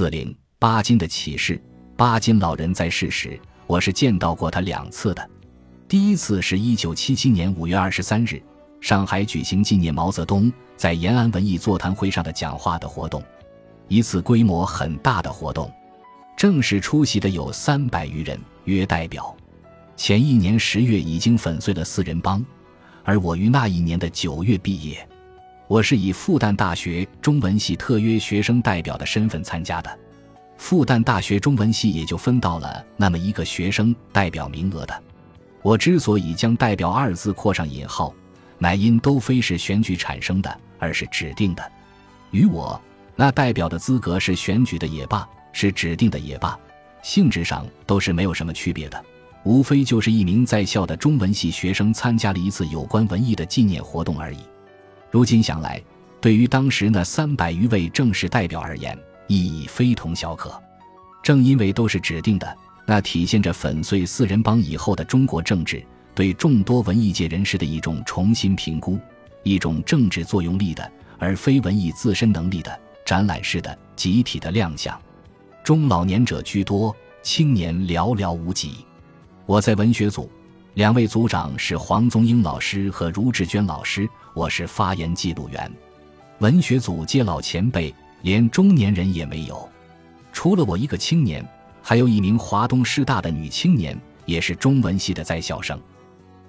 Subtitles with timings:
[0.00, 1.60] 四零巴金的启示。
[1.94, 5.30] 巴金老人在世时，我是见到过他两次的。
[5.86, 8.42] 第一次是一九七七年五月二十三日，
[8.80, 13.22] 上海举行纪念毛泽东在延安文艺座谈会上的讲话的活动，
[13.88, 15.70] 一次规模很大的活动，
[16.34, 19.36] 正式出席的有三百余人，约代表。
[19.98, 22.42] 前一年十月已经粉碎了四人帮，
[23.04, 25.06] 而我于那一年的九月毕业，
[25.70, 29.98] 我是以复旦大学中文系特约学生代表的身份参加的。
[30.56, 35.02] 复旦大学中文系也就分到了那么一个学生代表名额的。
[35.62, 38.12] 我之所以将“代表”二字括上引号，
[38.58, 41.62] 乃因都非是选举产生的，而是指定的。
[42.32, 42.78] 与我
[43.14, 46.58] 那代表的资格是选举的也罢，是指定的也罢，
[47.00, 49.00] 性质上都是没有什么区别的，
[49.44, 54.40] 无非就是一名在校的中文系学生参加了一次有关文艺的纪念活动而已。
[55.10, 55.82] 如今想来，
[56.20, 58.96] 对于当时那三百余位正式代表而言，
[59.26, 60.52] 意义非同小可，
[61.22, 68.98] 正因为都是指定的，那体现着粉碎四人帮以后的中国政治对众多文艺界人士的一种重新评估，
[69.42, 74.96] 一种政治作用力的而非文艺自身能力的展览式的集体的亮相。
[75.64, 78.86] 中老年者居多，青年寥寥无几。
[79.44, 80.30] 我在文学组，
[80.74, 84.08] 两位组长是黄宗英老师和茹志娟老师，
[84.40, 85.70] 我是发言记录员。
[86.38, 87.94] 文学组皆老前辈。
[88.22, 89.66] 连中年人也没有，
[90.30, 91.46] 除了我一个青年，
[91.82, 95.80] 还有一名华东师大的女青年，也是中文系的在校生。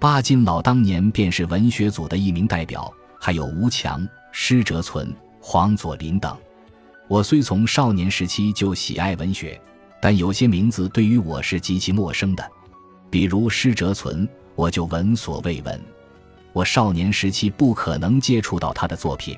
[0.00, 6.36] 巴金老当年便是文学组的一名代表，还有吴强、施哲存、黄佐临等。
[7.06, 9.60] 我虽从少年时期就喜爱文学，
[10.02, 12.50] 但有些名字对于我是极其陌生的，
[13.10, 15.80] 比如施哲存，我就闻所未闻。
[16.52, 19.36] 我少年时期不可能接触到他的作品。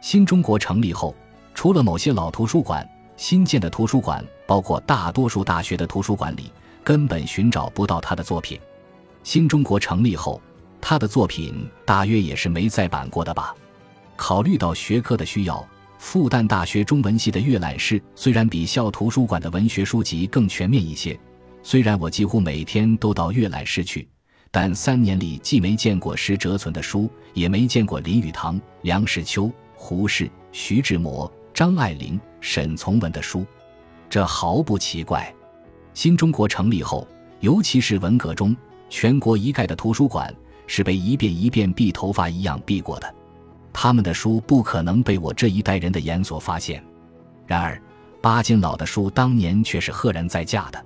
[0.00, 1.14] 新中国成立后。
[1.58, 6.52] 除了某些老图书馆，新建的图书馆，包括大多数大学的图书馆里，
[6.84, 8.60] 根本寻找不到他的作品。
[9.22, 10.38] 新中国成立后，
[10.82, 13.54] 他的作品大约也是没再版过的吧。
[14.16, 15.66] 考虑到学科的需要，
[15.98, 21.18] 复旦大学中文系的阅览室虽然比校图书馆的文学书籍更全面一些，
[21.62, 24.06] 虽然我几乎每天都到阅览室去，
[24.58, 31.30] 但三年里既没见过施哲存的书，也没见过林语堂、梁实秋、胡适、徐志摩。
[31.52, 33.44] 张爱玲、沈从文的书，
[34.08, 35.30] 这毫不奇怪。
[35.92, 37.06] 新中国成立后，
[37.40, 38.56] 尤其是文革中，
[38.88, 40.34] 全国一概的图书馆
[40.66, 43.14] 是被一遍一遍避头发一样避过的。
[43.74, 46.82] 他们的书不可能被我这一代人的眼所发现。
[47.46, 47.78] 然而，
[48.22, 50.82] 巴金老的书当年却是赫然在架的。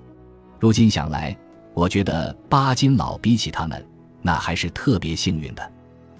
[0.59, 1.33] 如今想来，
[1.73, 3.85] 我觉得巴金老比起他们，
[4.21, 5.71] 那还是特别幸运的。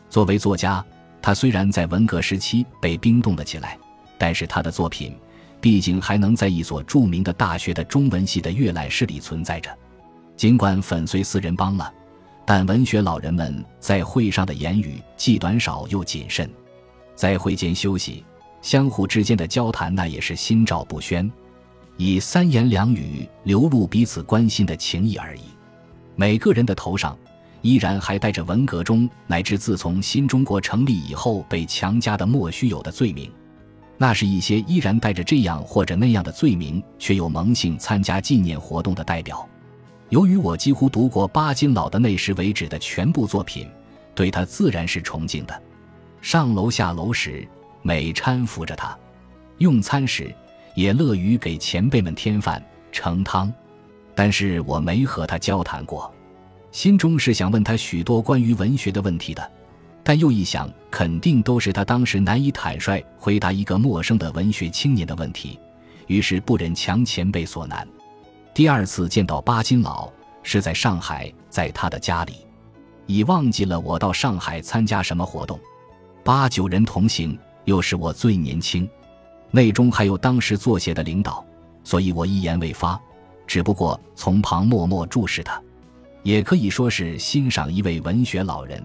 [0.09, 0.83] 作为作家，
[1.21, 3.77] 他虽然在文革时期被冰冻了起来。
[4.17, 5.17] 但是他的作品，
[5.59, 9.75] 毕竟还能在一所著名的大学的中文系的阅览室里存在着。
[10.37, 11.91] 尽管粉碎四人帮了，
[12.45, 16.47] 但文学老人们在会上的言语既短少又谨慎，
[17.15, 18.23] 在会间休息，
[18.61, 21.27] 相互之间的交谈那也是心照不宣，
[22.03, 25.41] 以三言两语流露彼此关心的情谊而已。
[26.15, 27.15] 每个人的头上
[27.61, 33.31] 依然还带着文革中乃至自从新中国成立以后被强加的莫须有的罪名。
[33.99, 39.47] 那是一些依然带着这样或者那样的罪名，却又萌性参加纪念活动的代表。
[40.09, 43.69] 由于我几乎读过巴金老的那时为止的全部作品，
[44.15, 45.61] 对他自然是崇敬的。
[46.19, 47.47] 上楼下楼时，
[47.83, 48.97] 每搀扶着他；
[49.59, 50.33] 用餐时，
[50.75, 53.51] 也乐于给前辈们添饭盛汤。
[54.13, 56.13] 但是我没和他交谈过，
[56.71, 59.51] 心中是想问他许多关于文学的问题的。
[60.03, 65.59] 但又一想，肯定都是他当时难以坦率回答一个陌生的文学青年的问题，
[66.07, 67.87] 于是不忍强前辈所难。
[68.53, 70.11] 第二次见到巴金老
[70.43, 72.45] 是在上海，在他的家里，
[73.05, 75.59] 已忘记了我到上海参加什么活动。
[76.23, 78.89] 八九人同行，又是我最年轻，
[79.51, 81.45] 内中还有当时作协的领导，
[81.83, 82.99] 所以我一言未发，
[83.45, 85.61] 只不过从旁默默注视他，
[86.23, 88.81] 也可以说是欣赏一位文学老人。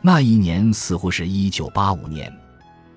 [0.00, 2.32] 那一年似乎是一九八五年，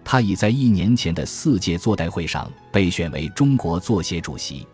[0.03, 4.67] 他已在一年前的四届座代会上被选为中国作协主席。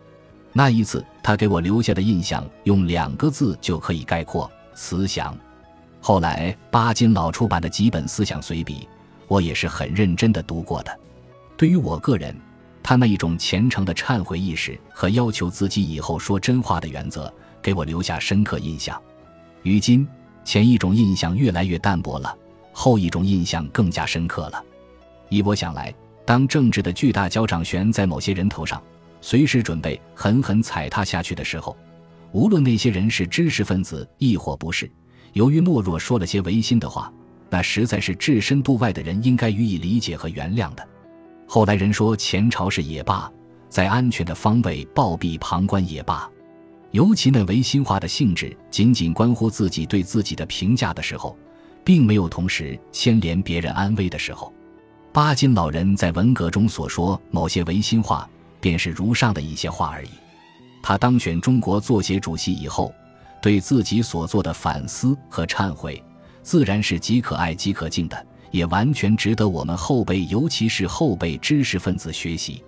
[0.52, 5.34] 那一次，他给我留下的印象用两个字就可以概括：慈祥。
[6.00, 8.86] 后来，巴金老出版的几本思想随笔，
[9.26, 10.98] 我也是很认真的读过的。
[11.58, 12.34] 对于我个人，
[12.82, 18.98] 他那一种虔诚的忏悔意识和要求自己以后说真话的原则，给我留下深刻印象。
[19.64, 20.08] 于今。
[20.44, 22.34] 前一种印象越来越淡薄了，
[22.72, 24.64] 后一种印象更加深刻了。
[25.28, 25.94] 依我想来，
[26.24, 28.82] 当政治的巨大交掌悬在某些人头上，
[29.20, 31.76] 随时准备狠狠踩踏下去的时候，
[32.32, 34.90] 无论那些人是知识分子亦或不是，
[35.34, 37.12] 由于懦弱说了些违心的话，
[37.50, 40.88] 那实在是置身度外的人应该予以理解和原谅的。
[41.50, 43.32] 后来人说前朝是也罢，
[43.70, 46.30] 在安全的方位暴毙旁观也罢，
[46.90, 51.34] 尤其那违心话的性质仅仅关乎自己对自己的评价的时候，
[51.82, 54.52] 并没有同时牵连别人安危的时候。
[55.10, 58.28] 巴金老人在文革中所说某些违心话，
[58.60, 60.10] 便是如上的一些话而已。
[60.82, 62.92] 他当选中国作协主席以后，
[63.40, 66.04] 对自己所做的反思和忏悔，
[66.42, 68.26] 自然是极可爱、极可敬的。
[68.50, 72.62] 也完全值得我们后辈，尤其是后辈知识分子学习。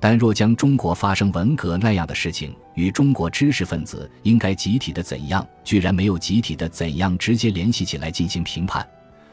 [0.00, 8.86] 但若将中国发生文革那样的事情与中国知识分子应该集体的怎样，居然没有集体的怎样直接联系起来进行评判，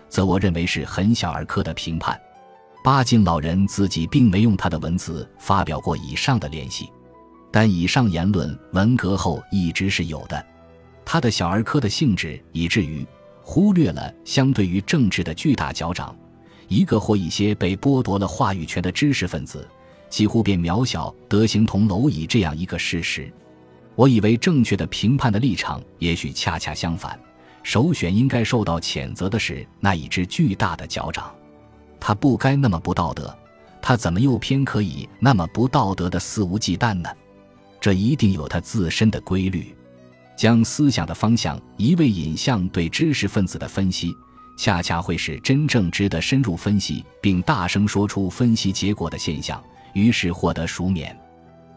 [0.07, 2.17] 则我认为是很小儿科的评判。
[2.83, 6.89] 巴金老人自己并没用他的文字发表过以上的联系，
[7.51, 10.45] 但以上言论文革后一直是有的。
[11.03, 13.05] 他的小儿科的性质，以至于。
[13.43, 16.15] 忽略了相对于政治的巨大脚掌，
[16.67, 19.67] 一个或一些被剥夺了话语权的知识分子，
[20.09, 23.31] 几乎便渺小得形同蝼蚁这样一个事实。
[23.95, 27.19] 我以为正确的评判的立场，也许恰恰相反，
[27.61, 31.33] 首选应该受到谴责的是那一只巨大的脚掌。
[31.99, 33.37] 他不该那么不道德，
[33.81, 37.09] 他怎么又偏可以那么不道德的肆无忌惮呢？
[37.81, 39.75] 这一定有他自身的规律。
[40.41, 44.11] 将思想的方向一味引向对知识分子的分析，
[44.57, 51.15] 恰恰会使真正值得深入分析并大声说出分析结果的现象，于是获得赎免。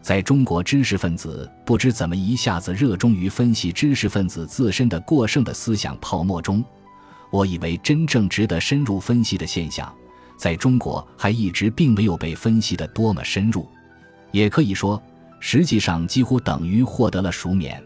[0.00, 6.64] 在中国知识分子不知怎么一下子热衷于分析知识分子自身的过剩的思想泡沫中，
[7.31, 9.94] 我以为真正值得深入分析的现象，
[10.38, 13.69] 在中国还一直并没有被分析的多么深入，
[14.32, 14.99] 也可以说，
[15.38, 17.78] 实际上几乎等于获得了赎免。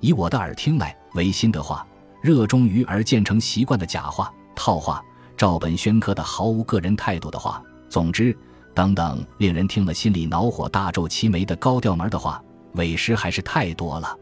[0.00, 1.86] 以我的耳听来，违心的话，
[2.22, 5.02] 热衷于而渐成习惯的假话、套话，
[5.36, 8.36] 照本宣科的毫无个人态度的话，总之，
[8.74, 12.42] 等等，令人听了心里恼火、大皱齐眉的高调门的话，
[12.74, 14.16] 伪诗还是太多了。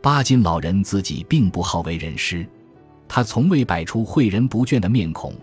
[0.00, 2.46] 巴金老人自己并不好为人师，
[3.08, 5.34] 他从未摆出诲人不倦的面孔，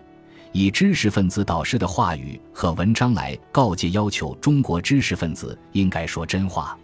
[0.52, 6.76] 以知识分子导师的话语和文章来告诫、要求中国知识分子应该说真话，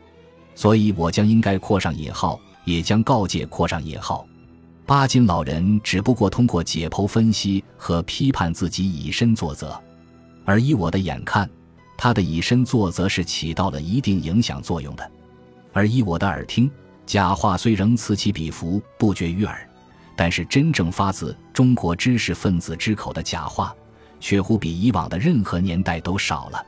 [0.55, 2.39] 所以我将应该括上引号。
[2.65, 4.27] 也将告诫括上引号，
[4.87, 9.81] 巴金老人只不过通过解剖分析和批判自己以身作则，
[10.45, 11.49] 而以我的眼看，
[11.97, 15.05] 他的以身作则是起到了一定影响作用的；
[15.73, 16.71] 而以我的耳听，
[17.07, 19.69] 假话虽仍此起彼伏，不绝于耳，
[20.17, 23.75] 但是真正发自中国知识分子之口的假话，
[24.21, 26.65] 却乎比以往的任何年代都少了。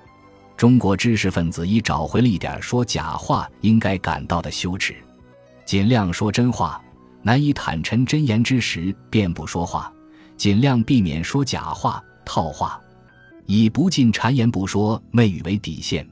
[0.57, 4.95] 中国知识分子已找回了一点说假话应该感到的羞耻。
[5.65, 6.81] 尽量说真话，
[7.23, 9.91] 难以坦陈真言之时，便不说话；
[10.37, 12.79] 尽量避免说假话、套话，
[13.47, 16.07] 以不尽谗言不说媚语为底线。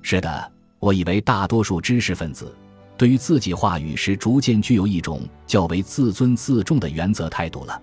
[0.00, 2.54] 是的，我以为大多数知识分子
[2.96, 7.82] 对于自己话语是逐渐具有一种较为自尊自重的原则态度了。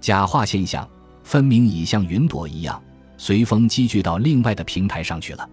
[0.00, 0.88] 假话现象
[1.22, 2.82] 分明已像云朵一样，
[3.18, 5.46] 随风积聚到另外的平台上去了。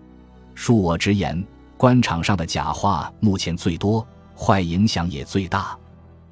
[0.55, 1.43] 恕我直言，
[1.75, 4.07] 官场上的假话目前最多。
[4.43, 5.73] 坏影响也最大，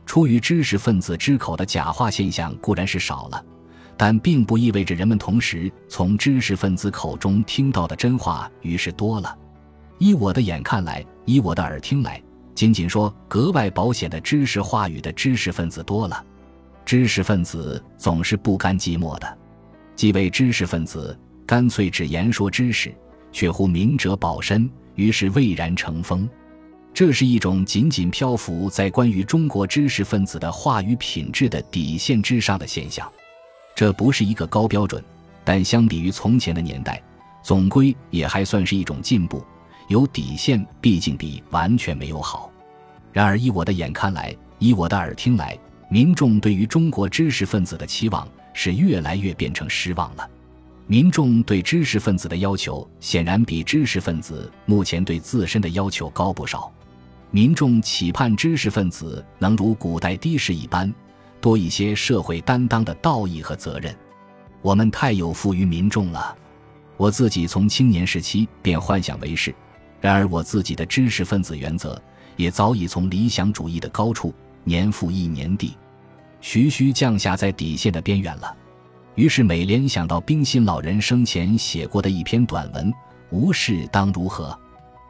[0.05, 3.41] 出于知识分子之口的假话现象固然是少了，
[3.95, 9.33] 但并不意味着人们同时从知识分子口中听到的真话于是多了。
[9.97, 12.21] 依我的眼看来，依我的耳听来，
[12.53, 16.21] 仅仅说格外保险的知识话语的知识分子多了。
[16.83, 19.37] 知识分子总是不甘寂寞的，
[19.95, 22.93] 既为知识分子，干脆只言说知识，
[23.31, 26.29] 却乎明哲保身，于是蔚然成风。
[26.93, 33.09] 这是一种仅仅漂浮在关于中国知识分子的话语品质的底线之上的现象，
[33.73, 35.03] 这不是一个高标准，
[35.43, 37.01] 但相比于从前的年代，
[37.41, 39.43] 总归也还算是一种进步。
[39.87, 42.51] 有底线毕竟比完全没有好。
[43.11, 45.57] 然而，依我的眼看来，依我的耳听来，
[45.89, 50.29] 民众对于中国知识分子的期望是越来越变成失望了。
[50.87, 56.71] 民众对知识分子的要求显然比知识分子目前对自身的要求高不少。
[57.33, 60.93] 民众期盼知识分子能如古代的士一般，
[61.39, 63.95] 多一些社会担当的道义和责任。
[64.61, 66.35] 我们太有负于民众了。
[66.97, 69.55] 我自己从青年时期便幻想为是，
[70.01, 71.99] 然而我自己的知识分子原则
[72.35, 74.33] 也早已从理想主义的高处
[74.65, 75.77] 年复一年地，
[76.41, 78.53] 徐徐降下在底线的边缘了。
[79.15, 82.93] 于是每联想到冰心老人生前写过的一篇短文
[83.31, 84.57] ：“无事当如何？”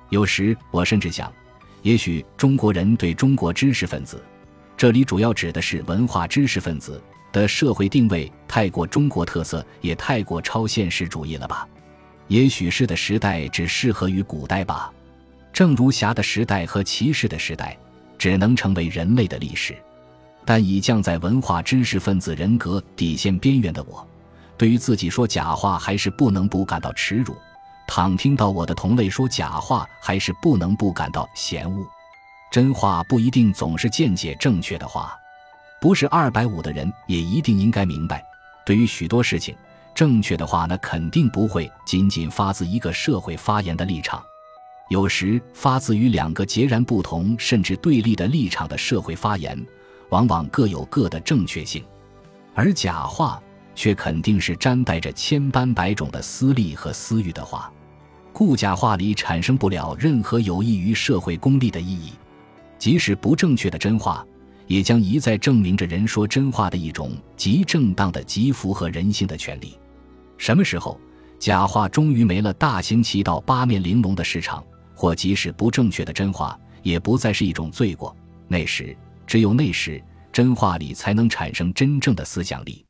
[0.10, 1.32] 有时我甚至想，
[1.82, 4.24] 也许中国人对中国知识分子，
[4.78, 11.68] 这里主要指的是文化知识分子的社会定位太过中国特色，也太过超现实主义了吧？
[12.28, 14.92] 也许是的时代只适合于古代吧？
[15.52, 17.78] 正如侠的时代和骑士的时代，
[18.18, 19.76] 只能成为人类的历史。
[20.46, 24.08] 但已降在文化知识分子人格底线边缘的我，
[24.58, 27.34] 对于自己说假话还是不能不感到耻辱；
[27.94, 31.86] 倘听到我的同类说假话，还是不能不感到嫌恶。
[32.50, 35.14] 真话不一定总是见解正确的话，
[35.82, 38.24] 不是二百五的人也一定应该明白。
[38.66, 39.54] 对于许多事情，
[39.94, 44.24] 正确的话那肯定不会仅仅发自一个社会发言的立场，
[44.90, 49.62] 有时发自于两个截然不同甚至对立的立场的社会发言。
[50.12, 51.84] 往往各有各的正确性，
[52.56, 53.44] 而假话
[53.76, 57.70] 却肯定是沾带着千般百种的私利和私欲的话，
[58.34, 62.14] 故假话里产生不了任何有益于社会公利的意义。
[62.78, 64.26] 即使不正确的真话，
[64.66, 69.78] 也将一再证明着人说真话的一种极正当的、极符合人性的权利。
[70.38, 71.00] 什么时候
[71.38, 74.64] 假话终于没了大行其道、八面玲珑的市场，
[74.96, 78.16] 或即使不正确的真话也不再是一种罪过，
[78.48, 78.96] 那时。
[79.28, 82.86] 只有那时，真话里才能产生真正的思想力。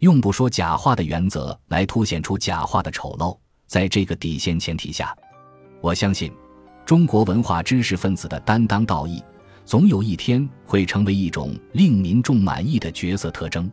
[0.00, 3.38] 用不说假话的原则来凸显出假话的丑陋。
[3.68, 5.14] 在这个底线前提下，
[5.82, 6.32] 我相信，
[6.86, 9.22] 中国文化知识分子的担当道义，
[9.66, 13.70] 总有一天会成为一种令民众满意的角色特征。